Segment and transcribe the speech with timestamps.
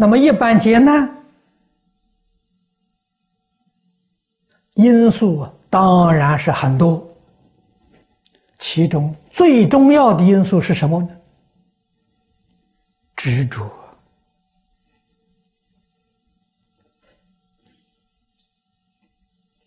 [0.00, 1.12] 那么一般劫难
[4.74, 7.04] 因素啊，当然是很多，
[8.60, 11.08] 其中最重要的因素是什么呢？
[13.16, 13.68] 执着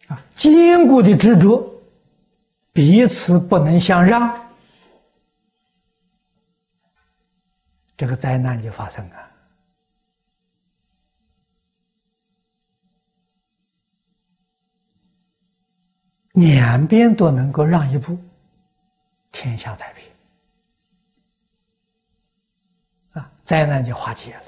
[0.08, 1.70] 啊，坚固的执着，
[2.72, 4.34] 彼此不能相让，
[7.98, 9.31] 这个灾难就发生了。
[16.34, 18.18] 两边都能够让一步，
[19.32, 20.04] 天下太平
[23.12, 24.42] 啊，灾难就化解了。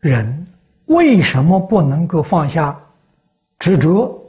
[0.00, 0.46] 人
[0.86, 2.78] 为什么不能够放下
[3.58, 4.21] 执着？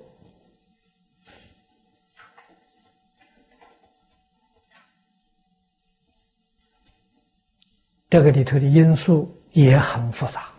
[8.14, 10.54] 这个里头的因素也很复杂。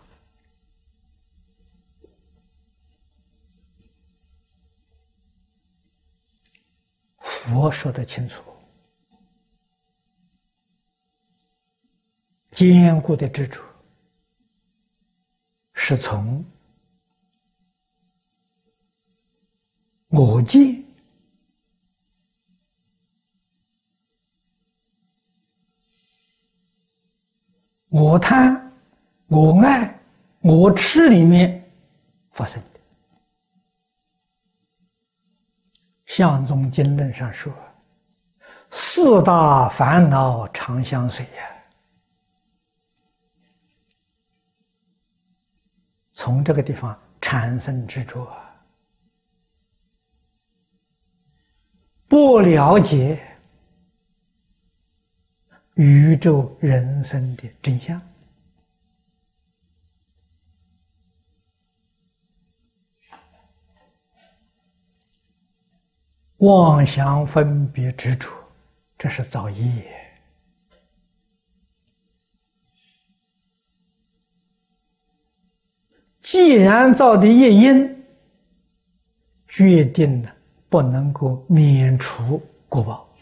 [7.20, 8.42] 佛说的清楚，
[12.50, 13.62] 坚固的执着
[15.74, 16.44] 是从
[20.08, 20.83] 我见。
[27.94, 28.60] 我贪，
[29.28, 29.96] 我爱，
[30.40, 31.64] 我痴里面
[32.32, 32.80] 发生的。
[36.06, 37.52] 相宗经论上说
[38.72, 41.48] ：“四大烦恼常相随呀。”
[46.12, 48.26] 从这个地方产生执着，
[52.08, 53.24] 不了解。
[55.74, 58.00] 宇宙人生的真相，
[66.36, 68.30] 妄想分别执着，
[68.96, 69.90] 这是造业。
[76.20, 78.04] 既然造的业因，
[79.48, 80.34] 决定了
[80.68, 83.13] 不能够免除果报。